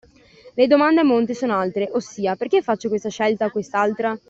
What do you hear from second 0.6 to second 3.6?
domande a monte sono altre, ossia, perché faccio questa scelta o